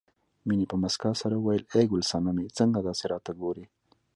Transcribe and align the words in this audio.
مينې 0.47 0.65
په 0.71 0.75
مسکا 0.83 1.11
سره 1.21 1.35
وویل 1.37 1.63
ای 1.75 1.85
ګل 1.91 2.03
سنمې 2.11 2.45
څنګه 2.57 2.79
داسې 2.87 3.03
راته 3.13 3.31
ګورې 3.41 3.65